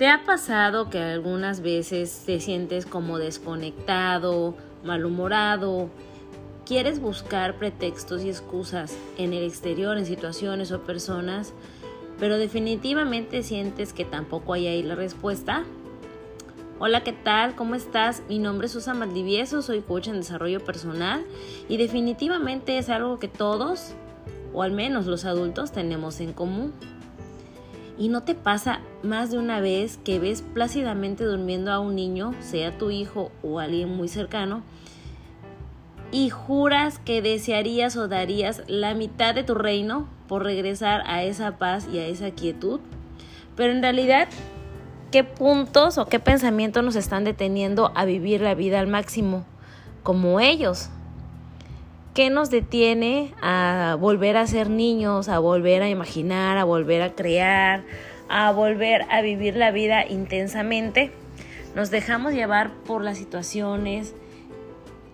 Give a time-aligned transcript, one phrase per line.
[0.00, 5.90] ¿Te ha pasado que algunas veces te sientes como desconectado, malhumorado?
[6.64, 11.52] ¿Quieres buscar pretextos y excusas en el exterior, en situaciones o personas,
[12.18, 15.64] pero definitivamente sientes que tampoco hay ahí la respuesta?
[16.78, 17.54] Hola, ¿qué tal?
[17.54, 18.22] ¿Cómo estás?
[18.26, 21.26] Mi nombre es Susan Maldivieso, soy coach en desarrollo personal
[21.68, 23.92] y definitivamente es algo que todos,
[24.54, 26.72] o al menos los adultos, tenemos en común.
[28.00, 32.32] ¿Y no te pasa más de una vez que ves plácidamente durmiendo a un niño,
[32.40, 34.62] sea tu hijo o alguien muy cercano,
[36.10, 41.58] y juras que desearías o darías la mitad de tu reino por regresar a esa
[41.58, 42.80] paz y a esa quietud?
[43.54, 44.28] Pero en realidad,
[45.10, 49.44] ¿qué puntos o qué pensamientos nos están deteniendo a vivir la vida al máximo
[50.02, 50.88] como ellos?
[52.20, 57.14] ¿Qué nos detiene a volver a ser niños, a volver a imaginar, a volver a
[57.14, 57.82] crear,
[58.28, 61.12] a volver a vivir la vida intensamente?
[61.74, 64.14] Nos dejamos llevar por las situaciones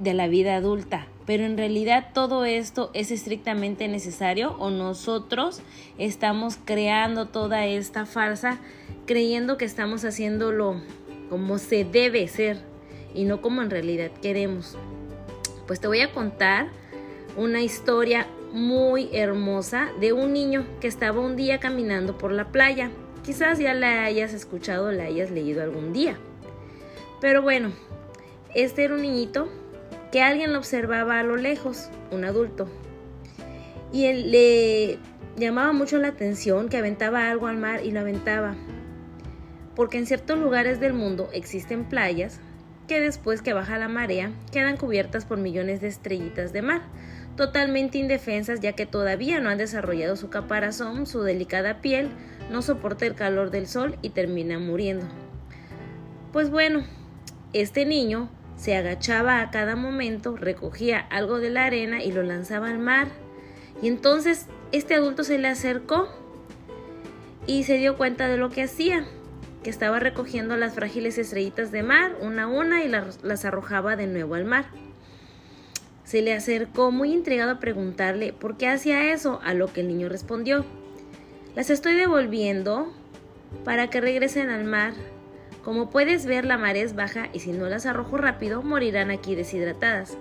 [0.00, 5.62] de la vida adulta, pero en realidad todo esto es estrictamente necesario o nosotros
[5.98, 8.58] estamos creando toda esta farsa
[9.06, 10.80] creyendo que estamos haciéndolo
[11.30, 12.58] como se debe ser
[13.14, 14.76] y no como en realidad queremos.
[15.68, 16.66] Pues te voy a contar
[17.36, 22.90] una historia muy hermosa de un niño que estaba un día caminando por la playa.
[23.24, 26.16] Quizás ya la hayas escuchado la hayas leído algún día.
[27.20, 27.72] Pero bueno,
[28.54, 29.48] este era un niñito
[30.10, 32.68] que alguien lo observaba a lo lejos, un adulto.
[33.92, 34.98] Y él le
[35.36, 38.54] llamaba mucho la atención que aventaba algo al mar y lo aventaba.
[39.74, 42.40] Porque en ciertos lugares del mundo existen playas
[42.86, 46.82] que después que baja la marea quedan cubiertas por millones de estrellitas de mar,
[47.36, 52.10] totalmente indefensas ya que todavía no han desarrollado su caparazón, su delicada piel
[52.50, 55.06] no soporta el calor del sol y termina muriendo.
[56.32, 56.84] Pues bueno,
[57.52, 62.70] este niño se agachaba a cada momento, recogía algo de la arena y lo lanzaba
[62.70, 63.08] al mar.
[63.82, 66.08] Y entonces este adulto se le acercó
[67.46, 69.06] y se dio cuenta de lo que hacía,
[69.66, 74.06] que estaba recogiendo las frágiles estrellitas de mar una a una y las, arrojaba de
[74.06, 74.66] nuevo al mar.
[76.04, 79.88] Se le acercó muy intrigado a preguntarle por qué hacía eso, a lo que el
[79.88, 80.64] niño respondió,
[81.56, 82.94] las estoy devolviendo
[83.64, 84.92] para que regresen al mar.
[85.64, 89.34] Como puedes ver, la marea es baja y si no las arrojo rápido, morirán aquí
[89.34, 90.16] deshidratadas.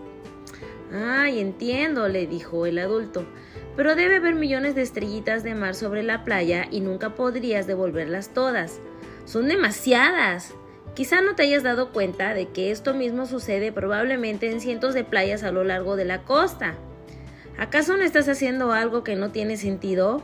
[0.92, 3.28] Ay, entiendo, le dijo el adulto,
[3.76, 8.30] pero debe haber millones de estrellitas de mar sobre la playa y nunca podrías devolverlas
[8.30, 8.80] todas.
[9.26, 10.54] Son demasiadas.
[10.94, 15.04] Quizá no te hayas dado cuenta de que esto mismo sucede probablemente en cientos de
[15.04, 16.76] playas a lo largo de la costa.
[17.58, 20.22] ¿Acaso no estás haciendo algo que no tiene sentido?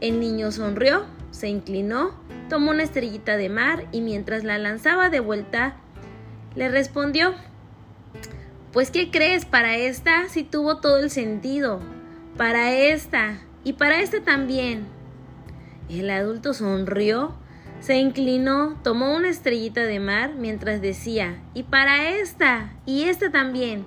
[0.00, 2.12] El niño sonrió, se inclinó,
[2.48, 5.76] tomó una estrellita de mar y mientras la lanzaba de vuelta,
[6.54, 7.34] le respondió,
[8.72, 9.44] Pues ¿qué crees?
[9.44, 11.80] Para esta sí tuvo todo el sentido.
[12.36, 14.86] Para esta y para esta también.
[15.88, 17.34] El adulto sonrió
[17.84, 23.84] se inclinó, tomó una estrellita de mar mientras decía, y para esta, y esta también.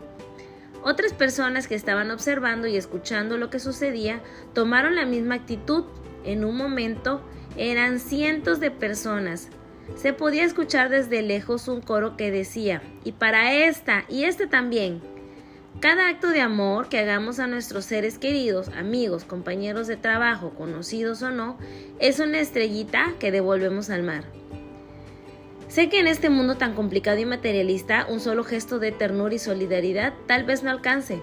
[0.84, 4.22] Otras personas que estaban observando y escuchando lo que sucedía
[4.54, 5.86] tomaron la misma actitud.
[6.24, 7.22] En un momento
[7.58, 9.50] eran cientos de personas.
[9.96, 15.02] Se podía escuchar desde lejos un coro que decía, y para esta, y esta también.
[15.80, 21.22] Cada acto de amor que hagamos a nuestros seres queridos, amigos, compañeros de trabajo, conocidos
[21.22, 21.60] o no,
[22.00, 24.24] es una estrellita que devolvemos al mar.
[25.68, 29.40] Sé que en este mundo tan complicado y materialista un solo gesto de ternura y
[29.40, 31.22] solidaridad tal vez no alcance,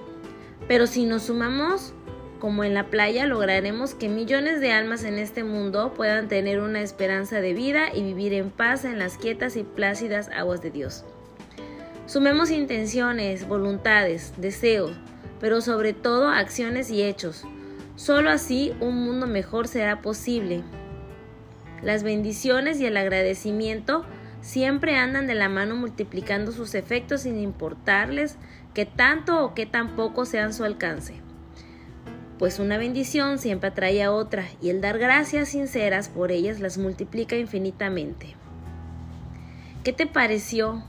[0.68, 1.92] pero si nos sumamos,
[2.38, 6.80] como en la playa, lograremos que millones de almas en este mundo puedan tener una
[6.80, 11.04] esperanza de vida y vivir en paz en las quietas y plácidas aguas de Dios.
[12.06, 14.92] Sumemos intenciones, voluntades, deseos,
[15.40, 17.44] pero sobre todo acciones y hechos.
[17.96, 20.62] Solo así un mundo mejor será posible.
[21.82, 24.04] Las bendiciones y el agradecimiento
[24.42, 28.36] siempre andan de la mano multiplicando sus efectos sin importarles
[28.74, 31.14] que tanto o que tan poco sean su alcance.
[32.38, 36.76] Pues una bendición siempre atrae a otra y el dar gracias sinceras por ellas las
[36.76, 38.34] multiplica infinitamente.
[39.84, 40.82] ¿Qué te pareció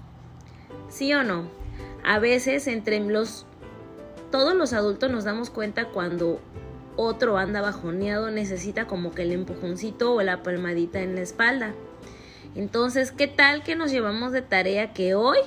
[0.89, 1.49] ¿Sí o no?
[2.03, 3.45] A veces entre los
[4.31, 6.41] todos los adultos nos damos cuenta cuando
[6.97, 11.73] otro anda bajoneado, necesita como que el empujoncito o la palmadita en la espalda.
[12.55, 15.37] Entonces, ¿qué tal que nos llevamos de tarea que hoy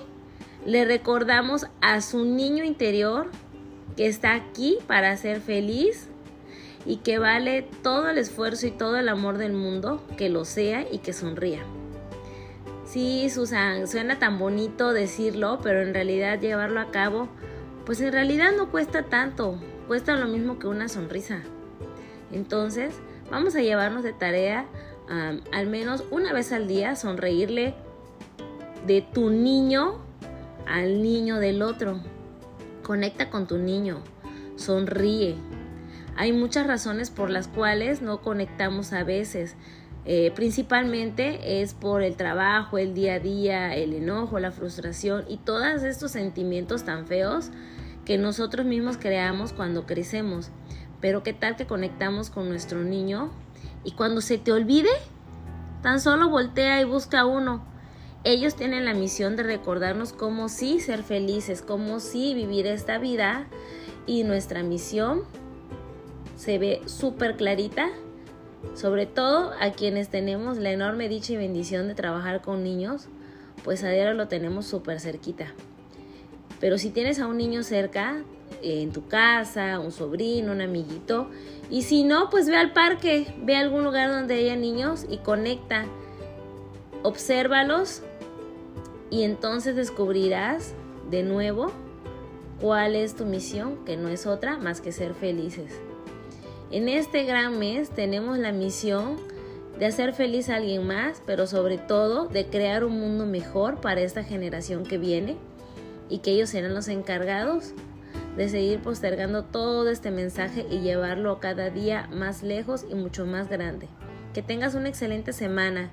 [0.67, 3.31] le recordamos a su niño interior
[3.96, 6.08] que está aquí para ser feliz
[6.84, 10.87] y que vale todo el esfuerzo y todo el amor del mundo, que lo sea
[10.91, 11.62] y que sonría?
[12.88, 17.29] Sí, Susan, suena tan bonito decirlo, pero en realidad llevarlo a cabo,
[17.85, 21.43] pues en realidad no cuesta tanto, cuesta lo mismo que una sonrisa.
[22.32, 22.94] Entonces,
[23.31, 24.67] vamos a llevarnos de tarea
[25.52, 27.75] al menos una vez al día sonreírle
[28.87, 29.99] de tu niño
[30.67, 32.00] al niño del otro.
[32.82, 33.99] Conecta con tu niño,
[34.56, 35.37] sonríe.
[36.17, 39.56] Hay muchas razones por las cuales no conectamos a veces.
[40.10, 45.37] Eh, principalmente es por el trabajo, el día a día, el enojo, la frustración y
[45.37, 47.50] todos estos sentimientos tan feos
[48.06, 50.50] que nosotros mismos creamos cuando crecemos.
[51.02, 53.31] Pero qué tal que conectamos con nuestro niño
[53.84, 54.88] y cuando se te olvide,
[55.82, 57.62] tan solo voltea y busca uno.
[58.25, 63.46] Ellos tienen la misión de recordarnos cómo sí ser felices, cómo sí vivir esta vida
[64.06, 65.25] y nuestra misión
[66.34, 67.90] se ve súper clarita,
[68.75, 73.08] sobre todo a quienes tenemos la enorme dicha y bendición de trabajar con niños,
[73.64, 75.52] pues a diario lo tenemos súper cerquita.
[76.60, 78.22] Pero si tienes a un niño cerca,
[78.62, 81.28] en tu casa, un sobrino, un amiguito.
[81.70, 85.19] Y si no, pues ve al parque, ve a algún lugar donde haya niños y
[85.19, 85.84] conecta.
[87.02, 88.02] Obsérvalos
[89.10, 90.75] y entonces descubrirás
[91.10, 91.70] de nuevo
[92.60, 95.72] cuál es tu misión, que no es otra más que ser felices.
[96.70, 99.17] En este gran mes tenemos la misión
[99.79, 104.03] de hacer feliz a alguien más, pero sobre todo de crear un mundo mejor para
[104.03, 105.37] esta generación que viene
[106.11, 107.73] y que ellos serán los encargados
[108.37, 113.49] de seguir postergando todo este mensaje y llevarlo cada día más lejos y mucho más
[113.49, 113.88] grande.
[114.35, 115.91] Que tengas una excelente semana.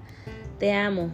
[0.60, 1.10] Te amo.